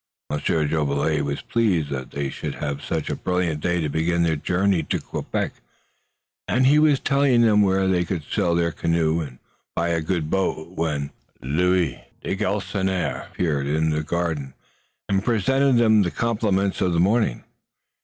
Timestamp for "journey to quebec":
4.35-5.53